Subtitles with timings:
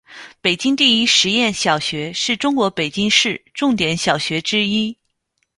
[0.41, 4.97] 北京第一实验小学是中国北京市重点小学之一。